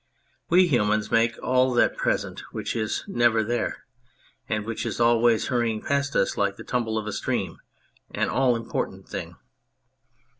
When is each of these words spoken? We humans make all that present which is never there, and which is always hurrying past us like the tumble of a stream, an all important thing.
We 0.49 0.65
humans 0.67 1.11
make 1.11 1.37
all 1.43 1.75
that 1.75 1.95
present 1.95 2.39
which 2.51 2.75
is 2.75 3.03
never 3.07 3.43
there, 3.43 3.85
and 4.49 4.65
which 4.65 4.83
is 4.83 4.99
always 4.99 5.45
hurrying 5.49 5.79
past 5.79 6.15
us 6.15 6.35
like 6.35 6.55
the 6.55 6.63
tumble 6.63 6.97
of 6.97 7.05
a 7.05 7.11
stream, 7.13 7.59
an 8.09 8.27
all 8.27 8.55
important 8.55 9.07
thing. 9.07 9.35